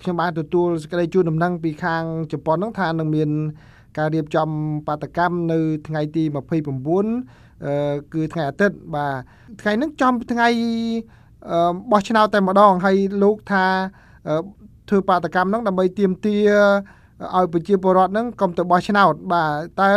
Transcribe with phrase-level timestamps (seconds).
[0.00, 2.02] ខ្ញុំបានទទួលសេចក្តីជូនដំណឹងពីខាង
[2.32, 3.30] ជប៉ុនហ្នឹងថានឹងមាន
[3.98, 4.48] ការរៀបចំ
[4.86, 6.36] បាតកម្មនៅថ្ងៃទី29
[7.64, 10.48] អឺគឺថ្ងៃអាទិត្យបាទថ្ងៃហ្នឹងចំថ្ងៃ
[11.90, 13.64] បោះឆ្នោតតែម្ដងហើយលោកថា
[14.88, 16.36] ធ្វើបាតកម្មហ្នឹងដើម្បីទៀមទា
[17.36, 19.90] ឲ្យប្រជាពលរដ្ឋហ្នឹងកុំទៅបោះឆ្នោតបាទតើ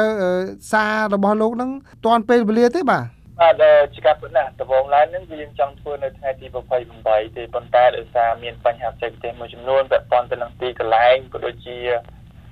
[0.71, 1.69] សាររបស់លោកហ្នឹង
[2.05, 3.03] ទាន់ពេលវេលាទេបាទ
[3.41, 3.63] បាទ
[3.93, 6.45] ជាការពិតណាស់ដំបូងឡើយនឹងយើងចង់ធ្វើនៅថ្ងៃទី
[6.91, 11.77] 28ទេប៉ុន្តែដោយសារមានបញ្ហាបច្ចេកទេសមួយចំនួនពាក់ព័ន្ធទៅនឹងទីកន្លែងក៏ដូចជា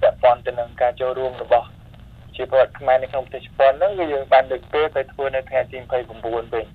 [0.02, 1.68] ពាក់ព័ន្ធទៅនឹងការចូលរួមរបស់
[2.36, 5.78] ជាពលរដ្ឋខ្មែរនៅក្នុងប្រទេសជប៉ុនហ្នឹងគឺយើងបានលើកពេលទៅធ្វើនៅថ្ងៃទី
[6.12, 6.66] 29វិញ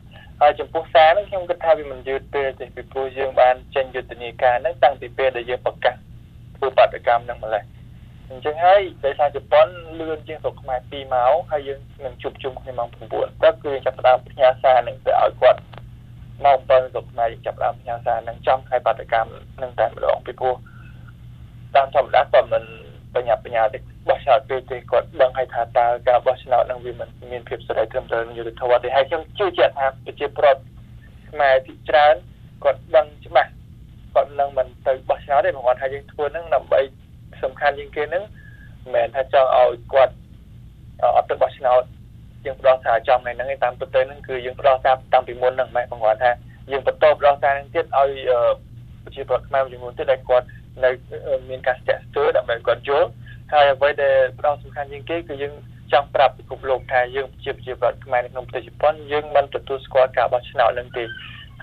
[0.40, 5.94] ហើយចំពោះសារហ្នឹងខ្ញុំគិតថាវាមិនយឺតពេលទេពីព្រោះយើងបានចេញយុទ្ធនាការហ្នឹងតាំងពីពេលដែលយើងប្រកាស
[6.56, 7.64] ធ្វើបាតកម្មហ្នឹងម្ល៉េះ
[8.30, 9.66] អញ្ចឹងហើយដោយសារជប៉ុន
[9.98, 15.60] លឿនជាងស្រុកខ្មែរ2ម៉ោងហើយយើងនឹងជួបជុំគ្នាម៉ោង9ទឹកគឺចាប់ផ្ដើមផ្ញើសារនឹងទៅឲ្យគាត់
[16.44, 19.32] ម៉ោង7ស្រុកខ្មែរចាប់ផ្ដើមផ្ញើសារនឹងចំខែបាតកម្ម
[19.62, 20.54] នឹងតែម្ដងពីព្រោះ
[21.74, 22.64] តាមធម្មតាគាត់មិន
[23.14, 30.62] បញ្ញាបញ្ញាទេបោះឆ្នោតពេលទេគាត់ដឹងហើយថាតើការបោះឆ្នោតនឹងវាមិនមានភាពសេរីត្រឹមត្រូវយុត្តិធម៌ទេហើយខ្ញុំជឿជាក់ថាប្រជាប្រដ្ឋ
[31.30, 32.14] ខ្មែរទីច្រើន
[32.64, 33.50] គាត់ដឹងច្បាស់
[34.14, 36.80] គាត់នឹងមិនទៅបោះឆ្នោតទេព្រោះគាត់ថាយើងធ្វើនឹងដើម្បី
[37.44, 38.24] សំខាន់ជាងគេហ្នឹង
[38.82, 40.14] មិនមែនថាចង់ឲ្យគាត់
[41.16, 41.82] អត់ទៅបោះឆ្នោត
[42.44, 46.30] យើងផ្ដោតសារចំថ្ងៃហ្នឹងឯងតាមពិតទៅហ្នឹងគឺយើងផ្ដោតសារតាំងពីមុនហ្នឹងម៉ែបងគាត់ថា
[46.70, 48.10] យើងបន្តផ្ដោតសារហ្នឹងទៀតឲ្យ
[49.04, 50.46] ប្រជាពលរដ្ឋខ្មែរចំនួនទៀតដែលគាត់
[50.84, 50.90] នៅ
[51.50, 53.08] មានការស្ទាក់ស្ទើរដើម្បីគាត់យល់
[53.52, 55.54] ហើយអ្វីដែលផ្ដោតសំខាន់ជាងគេគឺយើង
[55.92, 61.04] ចង់ប្រាប់ពិភពលោកថាយើងជាប្រជាពលរដ្ឋខ្មែរនៅក្នុងប្រទេសជប៉ុនយើងមិនទទួលស្គាល់ការបោះឆ្នោតនឹងទេ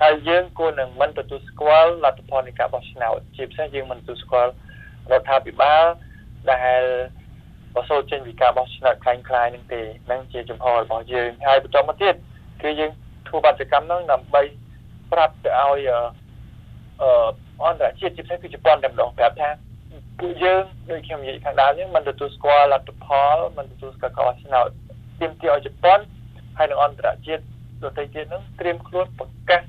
[0.01, 4.51] ហើយយើងគួរនឹងមិនទទួលស្គាល់លទ្ធផលនៃការបោះឆ្នោតជាពិសេសយើងមិនទទួលស្គាល់
[5.11, 5.85] រដ្ឋាភិបាល
[6.51, 6.81] ដែល
[7.75, 12.15] បសូរចេញពីការបោះឆ្នោតខ្លាំងខ្លាយនឹងទេហ្នឹងជាចំហរបស់យើងហើយបន្តមកទៀត
[12.61, 12.91] គឺយើង
[13.27, 14.41] ធ្វើបាតកម្មហ្នឹងដើម្បី
[15.11, 15.89] ប្រាប់ទៅឲ្យ
[17.01, 17.09] អឺ
[17.63, 19.49] អន្តរជាតិជាពិសេសគឺជប៉ុនតែម្ដងប្រាប់ថា
[20.19, 24.69] ពួកយើងដូចខ្ញុំនិយាយខាងដើមហ្នឹងមិនទទួលស្គាល់លទ្ធផលមិនទទួលស្គាល់ការបោះឆ្នោត
[25.19, 25.99] ទាមទារឲ្យជប៉ុន
[26.57, 27.43] ហើយនឹងអន្តរជាតិ
[27.83, 29.61] ដទៃទៀតហ្នឹងត្រៀមខ្លួនប្រកាស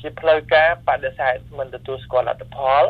[0.00, 2.84] ជាផ្លូវការបដិសេធមិនទទួលស្គាល់លទ្ធផល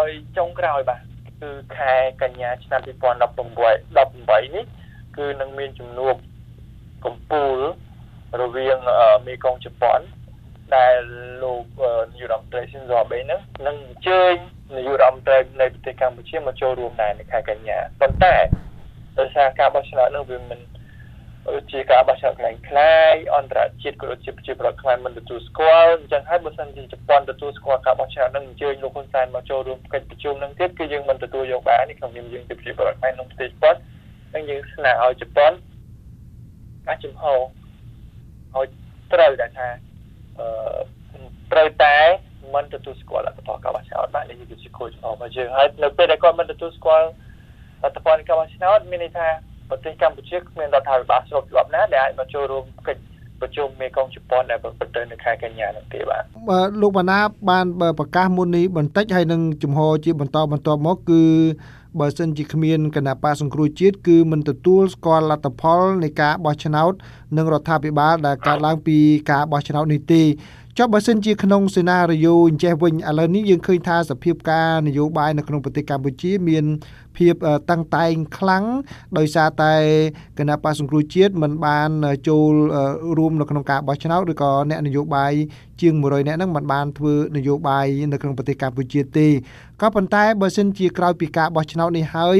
[0.00, 1.00] ហើយចុងក្រោយបាទ
[1.42, 4.64] គឺខែកញ្ញាឆ្នាំ2018 18នេះ
[5.16, 6.14] គឺនឹងមានជំនួប
[7.04, 8.78] កម្ពុជារវាង
[9.26, 10.00] មេកងជប៉ុន
[10.76, 10.96] ដែល
[11.42, 11.64] លោក
[12.12, 14.34] នាយរដ្ឋមន្ត្រីស៊ីនហ្សូអាបេហ្នឹងនឹងអញ្ជើញ
[14.76, 18.34] នាយករដ្ឋមន្ត្រីនៃប្រទេសកម្ពុជាមកចូលរួមដែរនៅខែកញ្ញាប៉ុន្តែ
[19.18, 20.60] ដោយសារការបោះឆ្នោតនោះវាមិន
[21.72, 33.74] ជាការបោះឆ្នោតខ្លាំងខ្លាយអន្តរជាតិក៏ដូចជាប្រជាប្រដ្ឋខ្មែរមិនទទួលស្គាល់អញ្ចឹងហើយបើសិនជាជប៉ុនទទួលស្គាល់ការបោះឆ្នោតនឹងអញ្ជើញលោកហ៊ុនសែនមកចូលរួមកិច្ចប្រជុំនឹងទៀតគឺយើងមិនទទួលយកបាននេះក្នុងនាមយើងជាប្រជាប្រដ្ឋខ្មែរក្នុងប្រទេសជប៉ុន
[34.32, 35.52] ហើយយើងស្នើឲ្យជប៉ុន
[36.86, 38.66] ការចំហឲ្យ
[39.12, 39.68] ត្រូវដែលថា
[40.38, 40.46] អឺ
[41.52, 41.96] ត្រូវតែ
[42.54, 47.06] មិនទទួលស្គាល់លទ្ធផលការបោះឆ្នោតបាទនេះគឺជាគោលចំហរបស់យើងហើយនៅពេលដែលគាត់មិនទទួលស្គាល់
[47.82, 49.28] លទ្ធផលការបោះឆ្នោតមានន័យថា
[49.70, 53.02] ប្រទេសកម្ពុជាគ្មានរដ្ឋាភិបាលស្របច្បាប់ណាដែលអាចមកចូលរួមកិច្ច
[53.40, 56.22] ប្រជុំមេកងជប៉ុនដែលប្រព្រឹត្តទៅនៅខែកញ្ញានោះទេបាទ
[56.80, 57.20] លោកបណ្ណា
[57.50, 57.66] បាន
[57.98, 61.22] ប្រកាសមុននេះបន្តិចហើយនឹងជំហរជាបន្តបន្តមកគឺ
[61.98, 66.92] បើសិនជាគ្មានគណៈបកសង្គ្រោះជាតិគឺមិនទទួលស្គាល់លទ្ធផលនៃការបោះឆ្នោត
[67.36, 68.98] និងរដ្ឋាភិបាលដែលកើតឡើងពី
[69.30, 70.22] ការបោះឆ្នោតនេះទេ
[70.78, 76.64] ចុះបើសិនជាក្នុងសេណារីយ៉ូអញ្ចេះវិញឥឡូវនេះយើងឃើញថាសភាពការនយោបាយនៅក្នុងប្រទេសកម្ពុជា មាន
[77.16, 77.34] ភាព
[77.70, 78.64] តឹងតែងខ្លាំង
[79.18, 79.74] ដោយសារតែ
[80.38, 81.90] គណៈបកសង្គ្រោះជាតិមិនបាន
[82.28, 82.52] ចូល
[83.18, 85.32] រួមនៅក្នុងការបោះឆ្នោតឬក៏អ្នកនយោបាយ
[85.80, 89.28] ជាង100នាក់ហ្នឹងមិនបានធ្វើនយោបាយនៅក្នុងប្រទេសកម្ពុជាទេ
[89.82, 92.38] ក៏ប៉ុន្តែបើសិនជាក្រោយពីការបោះឆ្នោតនេះហើយ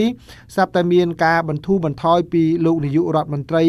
[0.55, 3.65] ស្រាប់តែមានការបន្ធូរបន្ថយពីលោកនាយករដ្ឋមន្ត្រី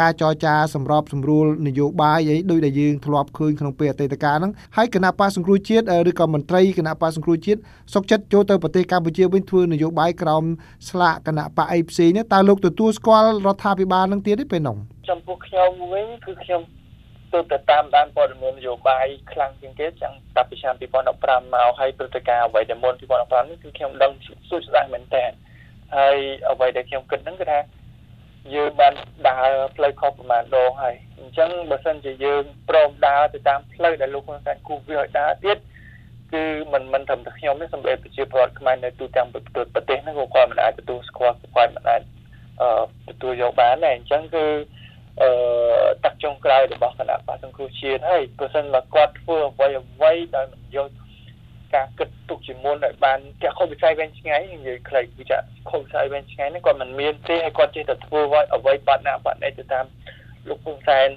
[0.00, 7.60] ការចរចាសម្របសម្រួលនយោបាយអីដោយដែលយើងធ្លាប់ឃើញក្នុងពេលអតីតកាលហ្នឹងហើយគណៈបកសង្គ្រោះជាតិឬក៏មន្ត្រីគណៈបកសង្គ្រោះជាតិ
[7.94, 10.39] សុកចិត្តចូលទៅប្រទេសកម្ពុជាវិញធ្វើនយោបាយក្រោម
[10.88, 14.76] ស្លាកគណៈបកអីផ្សេងនេះតើលោកទទួលស្គាល់រដ្ឋាភិបាលនឹងទៀតទេពេលនោះ
[15.10, 16.62] ចំពោះខ្ញុំវិញគឺខ្ញុំ
[17.32, 24.12] ទើបតែតាមដានព័ត៌មាននយោបាយខ្លាំងជាងគេចាំតាពីឆ្នាំ2015មកហើយព្រឹត្តិការណ៍អ្វីដែលមុន2015នេះគឺខ្ញុំដឹង
[24.48, 25.24] សួស្ដីមែនតើ
[25.96, 26.16] ហើយ
[26.50, 27.58] អ្វីដែលខ្ញុំគិតហ្នឹងគឺថា
[28.54, 28.94] យើងបាន
[29.28, 35.56] ដើរផ្លូវខុសប្រហែលដងហើយអញ្ចឹងបើសិនជាយើងព្រមដើរទៅតាមផ្លូវដែលលោកហ៊ុនសែនគូវាឲ្យដើរទៀត
[36.32, 36.42] គឺ
[36.72, 39.40] មិនមិនត្រឹមតែខ្ញុំទេសម្រាប់ប្រជាពលរដ្ឋខ្មែរនៅទូទាំងប្រ
[39.88, 42.02] ទេសហ្នឹងក៏គាត់មិនអាចទទួលស្គាល់គាត់មិនអាច
[42.62, 44.44] អឺទទួលយកបានដែរអញ្ចឹងគឺ
[45.22, 45.30] អឺ
[46.04, 50.88] តាក់ចុងក្រោយរបស់គណៈបកសង្គ្រោះជាតិហើយបើសិនមកគាត់ធ្វើអ្វីអ្វីដោយមិនយក
[51.74, 58.20] ការគិតទុកជាមុនឲ្យបានចាក់ខុសវិស័យវែងឆ្ងាយនិយាយខ្លីគឺចាក់ខុសវិស័យវែងឆ្ងាយហ្នឹងគាត់មិនមានទេហើយគាត់ចេះតែធ្វើ
[58.54, 59.86] អ្វីបាត់ណាបាត់ណេទៅតាម
[60.48, 61.08] លោកហ៊ុនសែន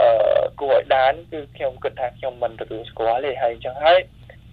[0.00, 4.00] អឺគួរឲ្យដានគឺខ្ញុំគិតថាខ្ញុំមិនទទួលស្គាល់ទេហើយអញ្ចឹងហើយ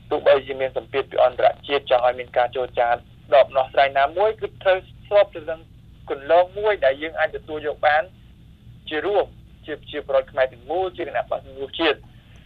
[0.09, 2.93] ទោះបីជាមានសម្ពាធពីអន្តរជាតិចង់ឲ្យមានការចូលចារ
[3.33, 4.77] ដបដោះស្រាយណាមួយគឺត្រូវ
[5.07, 5.59] ស្របទៅនឹង
[6.09, 8.03] គន្លងមួយដែលយើងអាចទទួលយកបាន
[8.89, 9.25] ជារួម
[9.65, 11.97] ជាជាប្រវត្តិខ្មែរទាំងមូលជាគណៈបក្សសង្គ្រោះជាតិ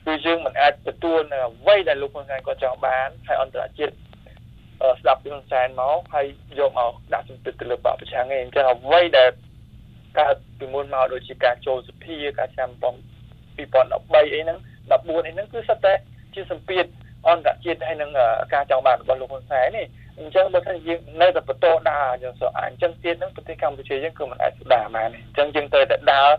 [0.06, 3.94] គឺយើងមិនអាចទទួលនៅអ្វីដែលលោកហ៊ុនសែនគាត់ចង់បានហើយអន្តរជាតិ
[5.00, 6.28] ស្ដាប់ពីហ៊ុនសែនមកហើយ
[6.60, 9.30] យកមកដាក់សម្ពាធទៅលើបកប្រឆាំងឯងអញ្ចឹងអ្វីដែល
[10.20, 14.60] កើតពីមុនមកដូចជាការចូលសភាការចាំ2013អីហ្នឹង
[14.92, 15.94] 14អីហ្នឹងគឺសិតតែ
[16.34, 16.86] ជាសម្ពាធ
[17.28, 18.12] អន្តរជាតិហើយនឹង
[18.54, 19.86] ការចង់បានរបស់លោកហ៊ុនសែននេះ
[20.20, 26.30] អញ្ចឹងបើថាយើងនៅតែបន្តដើរយើងសអញ្ចឹងទៀតហ្នឹងប្រទេសកម្ពុជាយើងគឺមិនអាចស្ដារបានទេអញ្ចឹងយើងត្រូវតែដើរ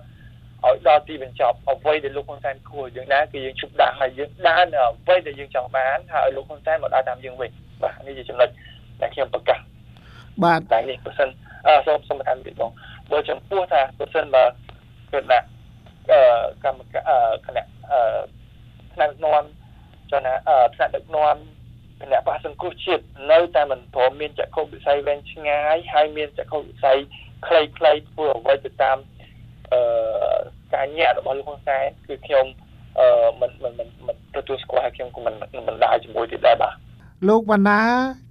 [0.66, 7.50] ឲ្យដល់ទីបញ្ចប់អ្វីដែលលោកហ៊ុនសែនគួរយើងដែរគឺយើងជប់ដាក់ហើយយើងដើរនៅអ្វីដែលយើងចង់បានហើយលោកហ៊ុនសែនមកដើរតាមយើងវិញ
[7.82, 8.48] បាទនេះជាចំណុច
[9.00, 9.58] ដែលខ្ញុំប្រកាស
[10.44, 11.28] បាទតែនេះបើសិន
[11.66, 12.70] អឺសូមសូមតាមពីបង
[13.10, 14.44] បើចំពោះថាបើសិនបើ
[15.12, 15.46] គឺដាក់
[16.10, 16.20] អឺ
[16.64, 17.73] កម្មការគណៈអឺថ្នាក់ដឹកនាំ
[20.14, 21.36] ចណាអឺថ្នាក់ដឹកនាំ
[22.00, 26.98] គណៈបកសង្គ្រោះជាតិនៅតែមិនព្រមមានចក្ខុវិស័យវែងឆ្ងាយហើយមានចក្ខុវិស័យ
[27.46, 28.98] ខ្លីៗធ្វើអ្វីទៅតាម
[29.72, 29.80] អឺ
[30.74, 32.46] ការញាក់របស់លោកហ៊ុនសែនគឺខ្ញុំ
[32.98, 33.72] អឺមិនមិន
[34.06, 35.34] មិនទទួលស្គាល់ហើយខ្ញុំក៏មិន
[35.68, 36.74] មិនដើរជាមួយទៀតដែរបាទ
[37.28, 37.80] លោកវណ្ណា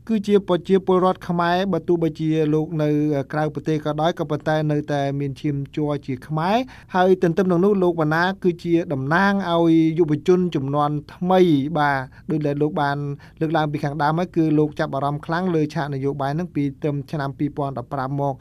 [0.07, 2.89] គឺជាប្រជាពលរដ្ឋខ្មែរបើទោះបីជាលោកនៅ
[3.33, 6.55] ក្រៅប្រទេសក៏ដោយក៏ប៉ុន្តែនៅតែមានឈាមជ័រជាខ្មែរ
[6.95, 11.39] ហើយទន្ទឹមនឹងនោះលោកវណ្ណា គឺជាតំណាងឲ្យយុវជនចំនួនថ្មី
[11.77, 11.97] បាទ
[12.29, 12.97] ដោយដែលលោកបាន
[13.39, 17.29] លើកឡើងពីខាងដើមហើយគឺលោកចាប់អារម្មណ៍ខ្លាំងលើឆាកនយោបាយហ្នឹងពីត្រឹមឆ្នាំ
[17.75, 18.35] 2015មក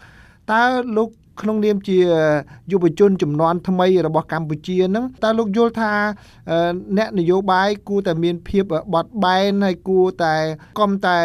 [0.52, 0.62] តើ
[0.96, 1.08] លោក
[1.40, 1.99] ក្នុងនាមជា
[2.73, 5.93] យុវជនចំនួនថ្មីរបស់កម្ពុជាហ្នឹងតើលោកយល់ថា
[6.99, 10.34] អ្នកនយោបាយគួរតែមានភាពបត់បែនហើយគួរតែ
[10.81, 11.17] កុំតែ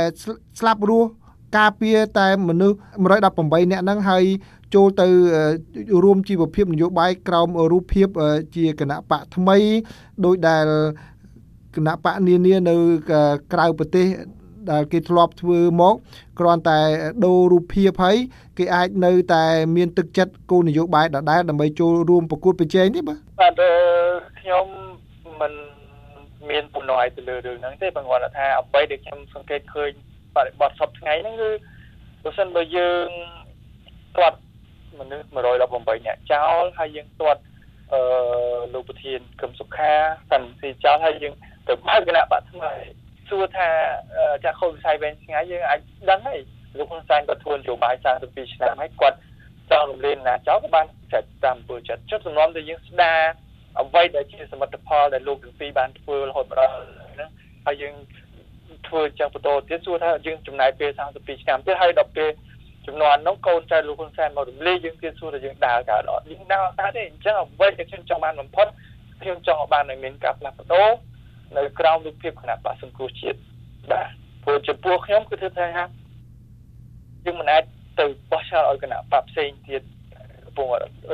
[0.60, 1.10] ស្លាប់រស់
[1.58, 2.78] ការពារតែមនុស្ស
[3.22, 4.24] 118នាក់ហ្នឹងហើយ
[4.76, 5.08] ចូលទៅ
[6.04, 8.08] រួមជីវភាពនយោបាយក្រោមរូបភាព
[8.56, 9.58] ជាគណៈបកថ្មី
[10.26, 10.66] ដោយដែល
[11.76, 12.76] គណៈបកនានានៅ
[13.54, 14.08] ក្រៅប្រទេស
[14.72, 15.96] ដែលគេធ្លាប់ធ្វើមក
[16.40, 16.80] គ្រាន់តែ
[17.26, 18.18] ដូររូបភាពហើយ
[18.58, 19.44] គេអាចនៅតែ
[19.76, 23.62] មានទឹកចិត្តគោលនយោបាយដដែលដើម្បីចូលរួមប្រកួតប្រជែងទេបាទបាទ
[24.40, 24.66] ខ្ញុំ
[25.42, 25.54] មិន
[26.50, 29.92] មានបំណងឲ្យទៅលើរឿងហ្នឹងទេបងគាត់ថាអ្វីដែលខ្ញុំសង្កេតឃើញ
[30.36, 31.50] បរិបទសពថ្ងៃហ្នឹងគឺ
[32.24, 33.08] បើសិនបើយើង
[34.18, 34.40] ទាត់
[35.00, 37.42] មនុស្ស118នាក់ចោលហើយយើងទាត់
[37.94, 38.02] អឺ
[38.74, 39.92] លោកប្រធានកឹមសុខា
[40.30, 41.34] សាន់ស៊ីចោលហើយយើង
[41.68, 42.72] ទៅបើកគណៈបកថ្មី
[43.30, 43.70] សួរថា
[44.44, 45.80] ចាក់ខូចវិស័យវែងឆ្ងាយយើងអាច
[46.10, 46.40] ដឹងហើយ
[46.78, 47.96] លោកហ៊ុនសែនក៏ធ្វើនយោបាយ
[48.26, 49.18] 32ឆ្នាំហើយគាត់
[49.70, 53.22] ចង់រំលែងណាចោលក៏បានចាត់តាមពលចិត្តចុះសំណុំដែលយើងស្ដារ
[53.82, 56.72] អ្វីដែលជាសមិទ្ធផលដែលលោកទាំងពីរបានធ្វើរហូតមកដល់
[57.14, 57.30] ហ្នឹង
[57.66, 57.94] ហើយយើង
[58.88, 62.30] ធ្វើចឹងបន្តទៀតសួរថាយើងចំណាយពេល32ឆ្នាំទៀតហើយដល់ពេល
[62.88, 68.68] ចំនួននោះកូនចៅលោកហ៊ុនសែនមករំលែកយើងទៀតសួរថាយើងដើរកើតអត់យើងដើរកើតទេអញ្ចឹងអ្វីដែលខ្ញុំចង់បានបំផុត
[69.22, 70.90] ខ្ញុំចង់ឲ្យបានឲ្យមានការផ្លាស់ប្ដូរ
[71.56, 73.38] នៅក្រោមរូបភាពគណៈបកសង្គ្រោះជាតិ
[73.92, 74.08] បាទ
[74.44, 75.68] ព្រោះចំពោះខ្ញុំគឺធ្វើថា
[77.26, 77.64] យើងមិនអាច
[78.00, 79.82] ទៅបោះឆ្នោតឲ្យគណៈបកផ្សេងទៀត
[80.46, 80.68] កំពុង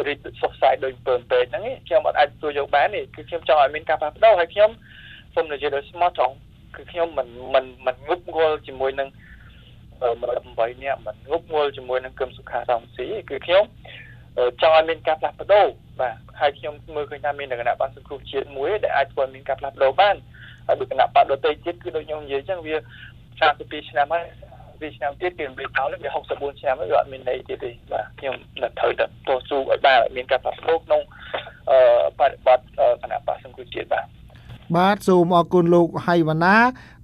[0.07, 4.69] រីកសុខសាយដោយពើពេកហ្នឹងខ្ញុំអត់អាចទទួលយកបានទេគឺខ្ញុំចង់ឲ្យមានការផ្លាស់ប្ដូរហើយខ្ញុំ
[5.35, 6.35] សូមនិយាយដោយស្មោះត្រង់
[6.75, 9.09] គឺខ្ញុំមិនមិនមិនងប់ងល់ជាមួយនឹង
[10.01, 13.63] 18នាក់មិនងប់ងល់ជាមួយនឹងគឹមសុខារងស៊ីគឺខ្ញុំ
[14.61, 15.65] ចង់ឲ្យមានការផ្លាស់ប្ដូរ
[15.99, 20.15] បាទហើយខ្ញុំមើលឃើញថាមានលក្ខណៈប័ណ្ណសង្គ្រោះជាតិមួយដែលអាចធ្វើមានការផ្លាស់ប្ដូរបាន
[20.67, 22.75] ហើយដូចគណៈបដតីទៀតគឺដូចខ្ញុំនិយាយអញ្ចឹងវា
[23.49, 24.25] 32ឆ្នាំហើយ
[24.79, 31.01] ពីឆ្នាំទៀតគេរំលែកចោលវា64ឆ្នាំហើយវាអត់មានន័យទៀតទេបាទខ្ញុំនៅត្រូវតែតស៊ូឲ្យបានឲ្យមានការផ្លាស់ប្ដូរក្នុង
[31.69, 31.77] អឺ
[32.19, 32.59] បរិបទ
[33.01, 34.05] គណៈប័ណ្ណសង្គ្រោះជាតិបាទ
[34.75, 36.55] បាទសូមអរគុណលោកហៃវណ្ណា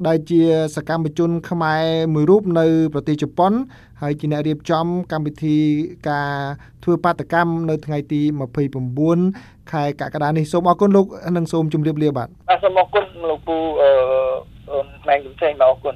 [0.07, 0.41] ដែលជា
[0.75, 1.83] សកម្មជន ខ្មែរ
[2.13, 3.51] មួយរូបនៅ ប្រទេសជប៉ុន
[4.01, 5.57] ហើយជាអ្នករៀបចំកម្មវិធី
[6.09, 6.31] ការ
[6.83, 8.21] ធ្វើបាតកម្មនៅថ្ងៃទី
[8.95, 11.05] 29ខែកក្កដានេះសូមអរគុណលោក
[11.37, 13.89] និងសូមជម្រាបលាបាទបាទសូមអរគុណលោកពូអឺ
[15.07, 15.95] ម៉ែងកំសែងបាទអរគុណ